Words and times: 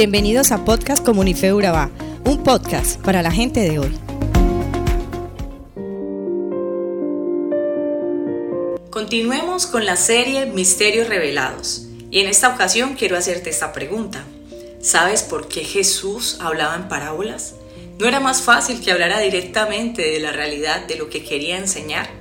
Bienvenidos 0.00 0.50
a 0.50 0.64
Podcast 0.64 1.04
Comunife 1.04 1.52
Urabá, 1.52 1.90
un 2.24 2.42
podcast 2.42 2.98
para 3.02 3.20
la 3.20 3.30
gente 3.30 3.60
de 3.60 3.78
hoy. 3.80 3.92
Continuemos 8.88 9.66
con 9.66 9.84
la 9.84 9.96
serie 9.96 10.46
Misterios 10.46 11.06
Revelados. 11.06 11.86
Y 12.10 12.20
en 12.20 12.28
esta 12.28 12.48
ocasión 12.48 12.94
quiero 12.94 13.14
hacerte 13.18 13.50
esta 13.50 13.74
pregunta. 13.74 14.24
¿Sabes 14.80 15.22
por 15.22 15.48
qué 15.48 15.64
Jesús 15.64 16.38
hablaba 16.40 16.76
en 16.76 16.88
parábolas? 16.88 17.56
¿No 17.98 18.08
era 18.08 18.20
más 18.20 18.40
fácil 18.40 18.80
que 18.80 18.92
hablara 18.92 19.20
directamente 19.20 20.00
de 20.00 20.18
la 20.18 20.32
realidad 20.32 20.86
de 20.86 20.96
lo 20.96 21.10
que 21.10 21.22
quería 21.22 21.58
enseñar? 21.58 22.19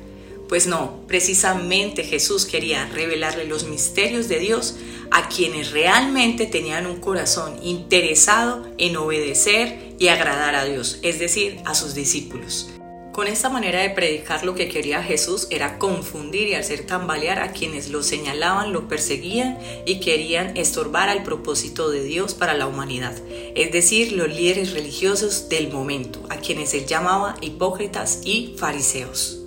Pues 0.49 0.65
no, 0.65 1.01
precisamente 1.07 2.03
Jesús 2.03 2.47
quería 2.47 2.87
revelarle 2.87 3.45
los 3.45 3.65
misterios 3.65 4.27
de 4.27 4.39
Dios 4.39 4.77
a 5.11 5.29
quienes 5.29 5.71
realmente 5.71 6.47
tenían 6.47 6.87
un 6.87 6.99
corazón 6.99 7.59
interesado 7.61 8.65
en 8.79 8.97
obedecer 8.97 9.93
y 9.99 10.07
agradar 10.07 10.55
a 10.55 10.65
Dios, 10.65 10.97
es 11.03 11.19
decir, 11.19 11.61
a 11.65 11.75
sus 11.75 11.93
discípulos. 11.93 12.71
Con 13.13 13.27
esta 13.27 13.49
manera 13.49 13.81
de 13.81 13.91
predicar 13.91 14.43
lo 14.43 14.55
que 14.55 14.69
quería 14.69 15.03
Jesús 15.03 15.47
era 15.51 15.77
confundir 15.77 16.47
y 16.47 16.55
hacer 16.55 16.87
tambalear 16.87 17.39
a 17.39 17.51
quienes 17.51 17.89
lo 17.89 18.01
señalaban, 18.01 18.73
lo 18.73 18.87
perseguían 18.87 19.59
y 19.85 19.99
querían 19.99 20.57
estorbar 20.57 21.09
al 21.09 21.21
propósito 21.21 21.91
de 21.91 22.03
Dios 22.03 22.33
para 22.33 22.55
la 22.55 22.65
humanidad, 22.65 23.15
es 23.55 23.71
decir, 23.71 24.13
los 24.13 24.29
líderes 24.29 24.73
religiosos 24.73 25.47
del 25.47 25.71
momento, 25.71 26.25
a 26.29 26.37
quienes 26.37 26.73
él 26.73 26.87
llamaba 26.87 27.35
hipócritas 27.41 28.21
y 28.25 28.55
fariseos. 28.57 29.38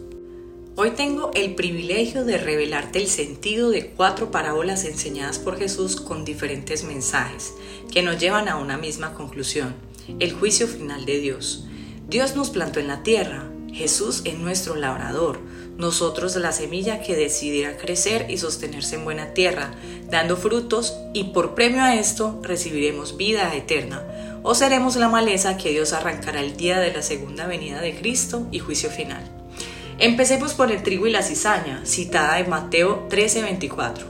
Hoy 0.75 0.93
tengo 0.93 1.31
el 1.35 1.55
privilegio 1.55 2.25
de 2.25 2.39
revelarte 2.39 2.99
el 2.99 3.07
sentido 3.07 3.69
de 3.69 3.89
cuatro 3.89 4.31
parábolas 4.31 4.87
enseñadas 4.87 5.39
por 5.39 5.59
Jesús 5.59 6.01
con 6.01 6.25
diferentes 6.25 6.83
mensajes 6.85 7.53
que 7.93 8.03
nos 8.03 8.19
llevan 8.19 8.49
a 8.49 8.57
una 8.57 8.79
misma 8.79 9.13
conclusión, 9.13 9.75
el 10.19 10.33
juicio 10.33 10.67
final 10.67 11.05
de 11.05 11.21
Dios. 11.21 11.67
Dios 12.09 12.37
nos 12.37 12.49
plantó 12.49 12.81
en 12.81 12.89
la 12.89 13.03
tierra, 13.03 13.51
Jesús 13.71 14.23
es 14.25 14.39
nuestro 14.39 14.75
labrador, 14.75 15.41
nosotros 15.77 16.37
la 16.37 16.53
semilla 16.53 17.03
que 17.03 17.17
decidirá 17.17 17.77
crecer 17.77 18.31
y 18.31 18.39
sostenerse 18.39 18.95
en 18.95 19.05
buena 19.05 19.35
tierra, 19.35 19.73
dando 20.09 20.39
frutos 20.39 20.95
y 21.13 21.25
por 21.25 21.55
premio 21.55 21.83
a 21.83 21.97
esto 21.97 22.41
recibiremos 22.43 23.19
vida 23.19 23.55
eterna, 23.55 24.41
o 24.43 24.55
seremos 24.55 24.97
la 24.97 25.11
maleza 25.11 25.59
que 25.59 25.69
Dios 25.69 25.93
arrancará 25.93 26.41
el 26.41 26.57
día 26.57 26.81
de 26.81 26.95
la 26.95 27.03
segunda 27.03 27.47
venida 27.47 27.83
de 27.83 27.95
Cristo 27.95 28.47
y 28.51 28.59
juicio 28.59 28.89
final. 28.89 29.42
Empecemos 30.03 30.55
por 30.55 30.73
el 30.73 30.83
trigo 30.83 31.07
y 31.07 31.13
la 31.13 31.23
cizaña, 31.23 31.87
citada 31.87 32.41
en 32.41 32.51
Mateo 32.51 33.07
13:24. 33.09 34.05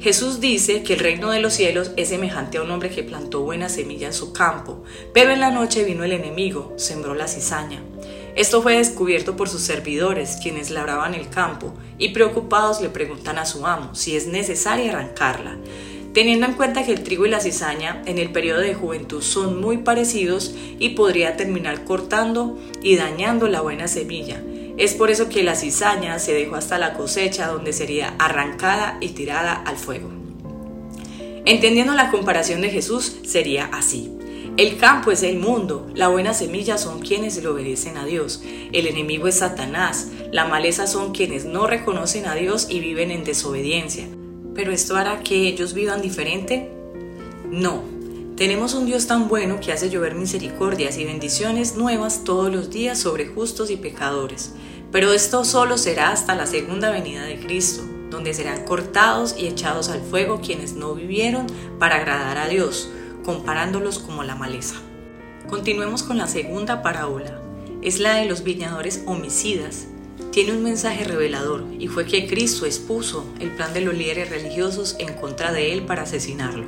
Jesús 0.00 0.40
dice 0.40 0.82
que 0.82 0.94
el 0.94 0.98
reino 0.98 1.30
de 1.30 1.38
los 1.38 1.52
cielos 1.52 1.92
es 1.96 2.08
semejante 2.08 2.58
a 2.58 2.62
un 2.62 2.72
hombre 2.72 2.90
que 2.90 3.04
plantó 3.04 3.42
buena 3.42 3.68
semilla 3.68 4.08
en 4.08 4.14
su 4.14 4.32
campo, 4.32 4.82
pero 5.14 5.30
en 5.30 5.38
la 5.38 5.52
noche 5.52 5.84
vino 5.84 6.02
el 6.02 6.10
enemigo, 6.10 6.74
sembró 6.76 7.14
la 7.14 7.28
cizaña. 7.28 7.80
Esto 8.34 8.62
fue 8.62 8.78
descubierto 8.78 9.36
por 9.36 9.48
sus 9.48 9.62
servidores, 9.62 10.38
quienes 10.42 10.70
labraban 10.70 11.14
el 11.14 11.28
campo, 11.28 11.72
y 11.98 12.08
preocupados 12.08 12.80
le 12.80 12.88
preguntan 12.88 13.38
a 13.38 13.46
su 13.46 13.64
amo 13.64 13.94
si 13.94 14.16
es 14.16 14.26
necesario 14.26 14.90
arrancarla. 14.90 15.56
Teniendo 16.14 16.46
en 16.46 16.54
cuenta 16.54 16.84
que 16.84 16.90
el 16.90 17.04
trigo 17.04 17.26
y 17.26 17.30
la 17.30 17.38
cizaña 17.38 18.02
en 18.06 18.18
el 18.18 18.32
periodo 18.32 18.58
de 18.58 18.74
juventud 18.74 19.22
son 19.22 19.60
muy 19.60 19.78
parecidos 19.78 20.52
y 20.80 20.90
podría 20.90 21.36
terminar 21.36 21.84
cortando 21.84 22.58
y 22.82 22.96
dañando 22.96 23.46
la 23.46 23.60
buena 23.60 23.86
semilla. 23.86 24.42
Es 24.78 24.94
por 24.94 25.10
eso 25.10 25.28
que 25.28 25.42
la 25.42 25.56
cizaña 25.56 26.20
se 26.20 26.32
dejó 26.32 26.54
hasta 26.54 26.78
la 26.78 26.94
cosecha 26.94 27.48
donde 27.48 27.72
sería 27.72 28.14
arrancada 28.20 28.96
y 29.00 29.08
tirada 29.08 29.52
al 29.52 29.76
fuego. 29.76 30.08
Entendiendo 31.44 31.94
la 31.94 32.12
comparación 32.12 32.60
de 32.60 32.70
Jesús, 32.70 33.16
sería 33.24 33.66
así. 33.72 34.12
El 34.56 34.76
campo 34.76 35.10
es 35.10 35.22
el 35.22 35.38
mundo, 35.38 35.88
la 35.94 36.08
buena 36.08 36.32
semilla 36.32 36.78
son 36.78 37.00
quienes 37.00 37.42
le 37.42 37.48
obedecen 37.48 37.96
a 37.96 38.04
Dios, 38.04 38.42
el 38.72 38.86
enemigo 38.86 39.28
es 39.28 39.36
Satanás, 39.36 40.08
la 40.32 40.46
maleza 40.46 40.86
son 40.86 41.12
quienes 41.12 41.44
no 41.44 41.66
reconocen 41.66 42.26
a 42.26 42.34
Dios 42.34 42.66
y 42.68 42.80
viven 42.80 43.10
en 43.10 43.24
desobediencia. 43.24 44.06
¿Pero 44.54 44.72
esto 44.72 44.96
hará 44.96 45.22
que 45.22 45.46
ellos 45.48 45.74
vivan 45.74 46.02
diferente? 46.02 46.70
No. 47.50 47.82
Tenemos 48.36 48.74
un 48.74 48.86
Dios 48.86 49.06
tan 49.06 49.28
bueno 49.28 49.58
que 49.60 49.72
hace 49.72 49.90
llover 49.90 50.14
misericordias 50.14 50.98
y 50.98 51.04
bendiciones 51.04 51.76
nuevas 51.76 52.22
todos 52.24 52.52
los 52.52 52.70
días 52.70 52.98
sobre 52.98 53.26
justos 53.26 53.70
y 53.70 53.76
pecadores. 53.76 54.52
Pero 54.90 55.12
esto 55.12 55.44
solo 55.44 55.76
será 55.76 56.10
hasta 56.10 56.34
la 56.34 56.46
segunda 56.46 56.90
venida 56.90 57.24
de 57.24 57.38
Cristo, 57.38 57.82
donde 58.10 58.32
serán 58.32 58.64
cortados 58.64 59.34
y 59.38 59.46
echados 59.46 59.90
al 59.90 60.00
fuego 60.00 60.40
quienes 60.40 60.72
no 60.74 60.94
vivieron 60.94 61.46
para 61.78 61.96
agradar 61.96 62.38
a 62.38 62.48
Dios 62.48 62.90
comparándolos 63.28 63.98
como 63.98 64.24
la 64.24 64.36
maleza. 64.36 64.76
Continuemos 65.50 66.02
con 66.02 66.16
la 66.16 66.26
segunda 66.26 66.82
parábola. 66.82 67.38
Es 67.82 68.00
la 68.00 68.14
de 68.14 68.24
los 68.24 68.42
viñadores 68.42 69.02
homicidas. 69.04 69.86
Tiene 70.32 70.52
un 70.52 70.62
mensaje 70.62 71.04
revelador 71.04 71.64
y 71.78 71.88
fue 71.88 72.06
que 72.06 72.26
Cristo 72.26 72.64
expuso 72.64 73.26
el 73.38 73.50
plan 73.50 73.74
de 73.74 73.82
los 73.82 73.94
líderes 73.94 74.30
religiosos 74.30 74.96
en 74.98 75.12
contra 75.12 75.52
de 75.52 75.74
él 75.74 75.82
para 75.82 76.04
asesinarlo. 76.04 76.64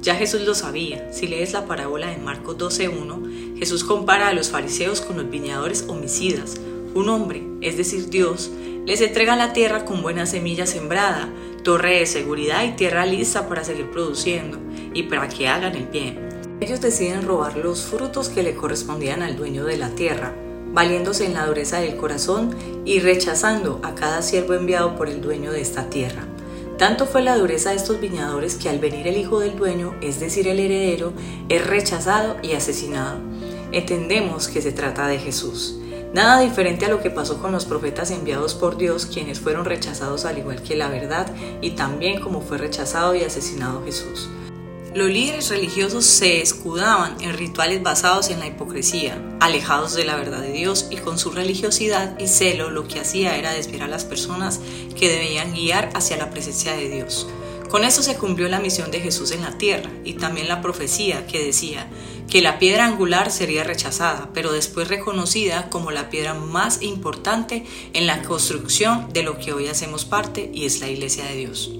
Ya 0.00 0.14
Jesús 0.14 0.40
lo 0.40 0.54
sabía. 0.54 1.12
Si 1.12 1.28
lees 1.28 1.52
la 1.52 1.66
parábola 1.66 2.06
de 2.06 2.16
Marcos 2.16 2.56
12.1, 2.56 3.58
Jesús 3.58 3.84
compara 3.84 4.28
a 4.28 4.32
los 4.32 4.48
fariseos 4.48 5.02
con 5.02 5.18
los 5.18 5.28
viñadores 5.28 5.84
homicidas. 5.86 6.54
Un 6.94 7.08
hombre, 7.08 7.44
es 7.60 7.76
decir 7.76 8.10
Dios, 8.10 8.50
les 8.84 9.00
entrega 9.00 9.36
la 9.36 9.52
tierra 9.52 9.84
con 9.84 10.02
buena 10.02 10.26
semilla 10.26 10.66
sembrada, 10.66 11.28
torre 11.62 12.00
de 12.00 12.06
seguridad 12.06 12.64
y 12.64 12.72
tierra 12.72 13.06
lista 13.06 13.48
para 13.48 13.62
seguir 13.62 13.90
produciendo 13.90 14.58
y 14.92 15.04
para 15.04 15.28
que 15.28 15.46
hagan 15.46 15.76
el 15.76 15.86
bien. 15.86 16.18
Ellos 16.60 16.80
deciden 16.80 17.22
robar 17.22 17.56
los 17.56 17.82
frutos 17.82 18.28
que 18.28 18.42
le 18.42 18.54
correspondían 18.54 19.22
al 19.22 19.36
dueño 19.36 19.64
de 19.64 19.76
la 19.76 19.90
tierra, 19.90 20.34
valiéndose 20.72 21.26
en 21.26 21.34
la 21.34 21.46
dureza 21.46 21.80
del 21.80 21.96
corazón 21.96 22.56
y 22.84 22.98
rechazando 22.98 23.80
a 23.84 23.94
cada 23.94 24.20
siervo 24.20 24.54
enviado 24.54 24.96
por 24.96 25.08
el 25.08 25.20
dueño 25.20 25.52
de 25.52 25.60
esta 25.60 25.90
tierra. 25.90 26.26
Tanto 26.76 27.06
fue 27.06 27.22
la 27.22 27.36
dureza 27.36 27.70
de 27.70 27.76
estos 27.76 28.00
viñadores 28.00 28.56
que 28.56 28.68
al 28.68 28.78
venir 28.78 29.06
el 29.06 29.16
hijo 29.16 29.38
del 29.38 29.56
dueño, 29.56 29.94
es 30.00 30.18
decir, 30.18 30.48
el 30.48 30.58
heredero, 30.58 31.12
es 31.48 31.64
rechazado 31.66 32.36
y 32.42 32.52
asesinado. 32.52 33.18
Entendemos 33.70 34.48
que 34.48 34.62
se 34.62 34.72
trata 34.72 35.06
de 35.06 35.18
Jesús. 35.18 35.79
Nada 36.12 36.40
diferente 36.40 36.86
a 36.86 36.88
lo 36.88 37.00
que 37.00 37.10
pasó 37.10 37.40
con 37.40 37.52
los 37.52 37.66
profetas 37.66 38.10
enviados 38.10 38.54
por 38.54 38.76
Dios, 38.76 39.06
quienes 39.06 39.38
fueron 39.38 39.64
rechazados 39.64 40.24
al 40.24 40.38
igual 40.38 40.60
que 40.60 40.74
la 40.74 40.88
verdad 40.88 41.32
y 41.60 41.70
también 41.72 42.20
como 42.20 42.40
fue 42.40 42.58
rechazado 42.58 43.14
y 43.14 43.22
asesinado 43.22 43.84
Jesús. 43.84 44.28
Los 44.92 45.08
líderes 45.08 45.50
religiosos 45.50 46.04
se 46.04 46.42
escudaban 46.42 47.20
en 47.20 47.38
rituales 47.38 47.80
basados 47.80 48.28
en 48.30 48.40
la 48.40 48.48
hipocresía, 48.48 49.22
alejados 49.38 49.94
de 49.94 50.04
la 50.04 50.16
verdad 50.16 50.40
de 50.40 50.50
Dios 50.50 50.88
y 50.90 50.96
con 50.96 51.16
su 51.16 51.30
religiosidad 51.30 52.18
y 52.18 52.26
celo 52.26 52.70
lo 52.70 52.88
que 52.88 52.98
hacía 52.98 53.36
era 53.36 53.52
desviar 53.52 53.84
a 53.84 53.88
las 53.88 54.04
personas 54.04 54.60
que 54.98 55.08
debían 55.08 55.54
guiar 55.54 55.90
hacia 55.94 56.16
la 56.16 56.30
presencia 56.30 56.74
de 56.74 56.88
Dios. 56.88 57.28
Con 57.70 57.84
eso 57.84 58.02
se 58.02 58.16
cumplió 58.16 58.48
la 58.48 58.58
misión 58.58 58.90
de 58.90 59.00
Jesús 59.00 59.30
en 59.30 59.42
la 59.42 59.56
tierra 59.56 59.90
y 60.04 60.14
también 60.14 60.48
la 60.48 60.60
profecía 60.60 61.28
que 61.28 61.44
decía 61.44 61.88
que 62.28 62.42
la 62.42 62.58
piedra 62.58 62.84
angular 62.84 63.30
sería 63.30 63.62
rechazada, 63.62 64.30
pero 64.34 64.52
después 64.52 64.88
reconocida 64.88 65.70
como 65.70 65.92
la 65.92 66.10
piedra 66.10 66.34
más 66.34 66.82
importante 66.82 67.64
en 67.92 68.08
la 68.08 68.22
construcción 68.22 69.12
de 69.12 69.22
lo 69.22 69.38
que 69.38 69.52
hoy 69.52 69.68
hacemos 69.68 70.04
parte 70.04 70.50
y 70.52 70.64
es 70.64 70.80
la 70.80 70.88
iglesia 70.88 71.24
de 71.26 71.36
Dios. 71.36 71.70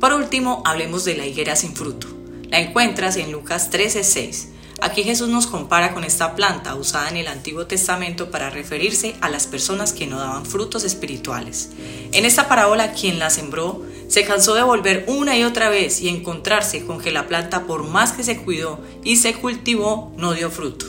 Por 0.00 0.12
último, 0.12 0.62
hablemos 0.66 1.06
de 1.06 1.16
la 1.16 1.26
higuera 1.26 1.56
sin 1.56 1.74
fruto. 1.74 2.08
La 2.50 2.60
encuentras 2.60 3.16
en 3.16 3.32
Lucas 3.32 3.70
13:6. 3.70 4.48
Aquí 4.82 5.04
Jesús 5.04 5.28
nos 5.28 5.46
compara 5.46 5.94
con 5.94 6.04
esta 6.04 6.34
planta 6.34 6.74
usada 6.74 7.08
en 7.08 7.16
el 7.16 7.28
Antiguo 7.28 7.66
Testamento 7.66 8.30
para 8.30 8.50
referirse 8.50 9.14
a 9.20 9.30
las 9.30 9.46
personas 9.46 9.92
que 9.92 10.06
no 10.06 10.18
daban 10.18 10.44
frutos 10.44 10.84
espirituales. 10.84 11.70
En 12.10 12.26
esta 12.26 12.48
parábola, 12.48 12.92
quien 12.92 13.18
la 13.18 13.30
sembró 13.30 13.80
se 14.12 14.24
cansó 14.24 14.52
de 14.52 14.62
volver 14.62 15.06
una 15.06 15.38
y 15.38 15.42
otra 15.42 15.70
vez 15.70 16.02
y 16.02 16.10
encontrarse 16.10 16.84
con 16.84 17.00
que 17.00 17.12
la 17.12 17.28
planta, 17.28 17.66
por 17.66 17.84
más 17.84 18.12
que 18.12 18.22
se 18.22 18.36
cuidó 18.36 18.78
y 19.02 19.16
se 19.16 19.32
cultivó, 19.32 20.12
no 20.18 20.34
dio 20.34 20.50
fruto. 20.50 20.84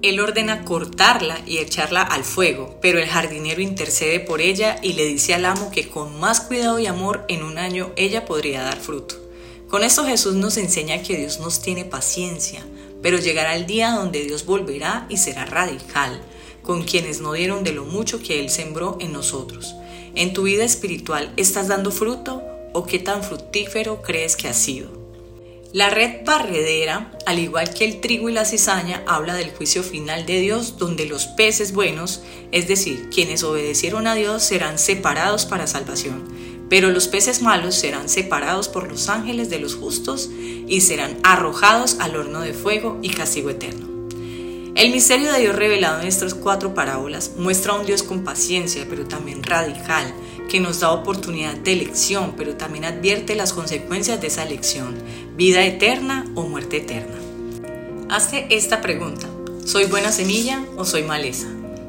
Él 0.00 0.18
ordena 0.20 0.64
cortarla 0.64 1.38
y 1.44 1.58
echarla 1.58 2.00
al 2.00 2.24
fuego, 2.24 2.78
pero 2.80 2.98
el 2.98 3.08
jardinero 3.08 3.60
intercede 3.60 4.20
por 4.20 4.40
ella 4.40 4.78
y 4.82 4.94
le 4.94 5.04
dice 5.04 5.34
al 5.34 5.44
amo 5.44 5.70
que 5.70 5.90
con 5.90 6.18
más 6.18 6.40
cuidado 6.40 6.78
y 6.78 6.86
amor 6.86 7.26
en 7.28 7.42
un 7.42 7.58
año 7.58 7.92
ella 7.96 8.24
podría 8.24 8.62
dar 8.62 8.78
fruto. 8.80 9.16
Con 9.68 9.84
esto 9.84 10.06
Jesús 10.06 10.36
nos 10.36 10.56
enseña 10.56 11.02
que 11.02 11.18
Dios 11.18 11.40
nos 11.40 11.60
tiene 11.60 11.84
paciencia, 11.84 12.64
pero 13.02 13.18
llegará 13.18 13.54
el 13.54 13.66
día 13.66 13.90
donde 13.90 14.24
Dios 14.24 14.46
volverá 14.46 15.04
y 15.10 15.18
será 15.18 15.44
radical 15.44 16.22
con 16.62 16.84
quienes 16.84 17.20
no 17.20 17.34
dieron 17.34 17.64
de 17.64 17.72
lo 17.74 17.84
mucho 17.84 18.22
que 18.22 18.40
Él 18.40 18.48
sembró 18.48 18.96
en 18.98 19.12
nosotros. 19.12 19.74
¿En 20.14 20.32
tu 20.32 20.44
vida 20.44 20.64
espiritual 20.64 21.34
estás 21.36 21.68
dando 21.68 21.90
fruto 21.90 22.42
o 22.72 22.84
qué 22.86 22.98
tan 22.98 23.22
fructífero 23.22 24.02
crees 24.02 24.36
que 24.36 24.48
ha 24.48 24.54
sido? 24.54 24.90
La 25.72 25.88
red 25.88 26.24
barredera, 26.24 27.18
al 27.24 27.38
igual 27.38 27.72
que 27.72 27.86
el 27.86 28.00
trigo 28.00 28.28
y 28.28 28.32
la 28.32 28.44
cizaña, 28.44 29.02
habla 29.06 29.34
del 29.34 29.50
juicio 29.50 29.82
final 29.82 30.26
de 30.26 30.40
Dios 30.40 30.76
donde 30.76 31.06
los 31.06 31.26
peces 31.26 31.72
buenos, 31.72 32.22
es 32.50 32.68
decir, 32.68 33.08
quienes 33.10 33.42
obedecieron 33.42 34.06
a 34.06 34.14
Dios, 34.14 34.42
serán 34.42 34.78
separados 34.78 35.46
para 35.46 35.66
salvación 35.66 36.52
pero 36.72 36.90
los 36.90 37.06
peces 37.06 37.42
malos 37.42 37.74
serán 37.74 38.08
separados 38.08 38.70
por 38.70 38.88
los 38.88 39.10
ángeles 39.10 39.50
de 39.50 39.58
los 39.58 39.74
justos 39.74 40.30
y 40.66 40.80
serán 40.80 41.18
arrojados 41.22 41.98
al 42.00 42.16
horno 42.16 42.40
de 42.40 42.54
fuego 42.54 42.98
y 43.02 43.10
castigo 43.10 43.50
eterno. 43.50 44.08
El 44.74 44.90
misterio 44.90 45.30
de 45.34 45.40
Dios 45.40 45.54
revelado 45.54 46.00
en 46.00 46.08
estas 46.08 46.32
cuatro 46.32 46.72
parábolas 46.72 47.32
muestra 47.36 47.74
a 47.74 47.76
un 47.78 47.84
Dios 47.84 48.02
con 48.02 48.24
paciencia, 48.24 48.86
pero 48.88 49.04
también 49.04 49.42
radical, 49.42 50.14
que 50.52 50.60
nos 50.60 50.80
da 50.80 50.92
oportunidad 50.92 51.54
de 51.54 51.72
elección, 51.72 52.34
pero 52.36 52.56
también 52.56 52.84
advierte 52.84 53.34
las 53.34 53.54
consecuencias 53.54 54.20
de 54.20 54.26
esa 54.26 54.42
elección, 54.42 54.94
vida 55.34 55.64
eterna 55.64 56.30
o 56.34 56.42
muerte 56.42 56.76
eterna. 56.76 57.16
Hazte 58.10 58.48
esta 58.50 58.82
pregunta, 58.82 59.26
¿soy 59.64 59.86
buena 59.86 60.12
semilla 60.12 60.62
o 60.76 60.84
soy 60.84 61.04
maleza? 61.04 61.46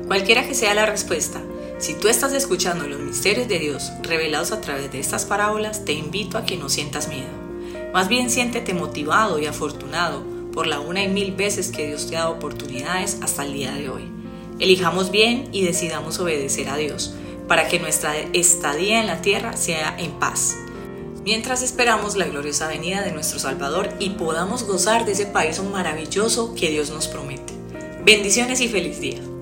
Cualquiera 0.08 0.48
que 0.48 0.56
sea 0.56 0.74
la 0.74 0.86
respuesta, 0.86 1.42
si 1.78 1.96
tú 1.96 2.08
estás 2.08 2.32
escuchando 2.32 2.88
los 2.88 3.02
misterios 3.02 3.50
de 3.50 3.60
Dios 3.60 3.92
revelados 4.02 4.54
a 4.54 4.62
través 4.62 4.90
de 4.94 5.02
estas 5.02 5.26
parábolas, 5.26 5.84
te 5.84 5.92
invito 5.92 6.38
a 6.38 6.46
que 6.46 6.56
no 6.56 6.70
sientas 6.70 7.10
miedo. 7.10 7.28
Más 7.94 8.08
bien 8.08 8.30
siéntete 8.30 8.74
motivado 8.74 9.40
y 9.40 9.46
afortunado 9.46 10.24
por 10.54 10.68
la 10.68 10.80
una 10.80 11.04
y 11.04 11.10
mil 11.10 11.34
veces 11.34 11.70
que 11.70 11.88
Dios 11.88 12.08
te 12.08 12.16
ha 12.16 12.22
dado 12.22 12.36
oportunidades 12.36 13.18
hasta 13.22 13.44
el 13.44 13.52
día 13.52 13.74
de 13.74 13.90
hoy. 13.90 14.04
Elijamos 14.60 15.12
bien 15.12 15.50
y 15.52 15.66
decidamos 15.66 16.18
obedecer 16.20 16.70
a 16.70 16.78
Dios 16.78 17.14
para 17.48 17.68
que 17.68 17.80
nuestra 17.80 18.16
estadía 18.34 19.00
en 19.00 19.08
la 19.08 19.22
tierra 19.22 19.58
sea 19.58 19.96
en 19.98 20.12
paz. 20.20 20.58
Mientras 21.24 21.62
esperamos 21.62 22.16
la 22.16 22.26
gloriosa 22.26 22.68
venida 22.68 23.02
de 23.02 23.12
nuestro 23.12 23.40
Salvador 23.40 23.90
y 24.00 24.12
podamos 24.12 24.64
gozar 24.64 25.06
de 25.06 25.14
ese 25.14 25.26
país 25.26 25.62
maravilloso 25.64 26.54
que 26.54 26.70
Dios 26.70 26.90
nos 26.90 27.08
promete. 27.08 27.54
Bendiciones 28.04 28.60
y 28.60 28.68
feliz 28.68 29.00
día. 29.00 29.33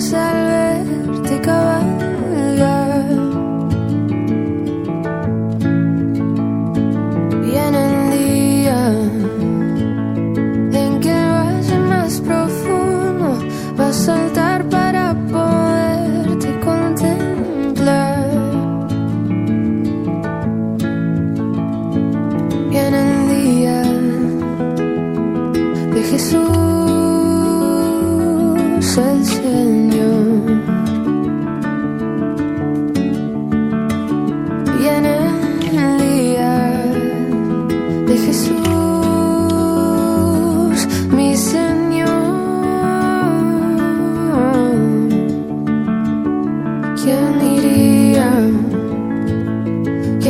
said 0.00 0.29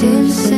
Jesús, 0.00 0.57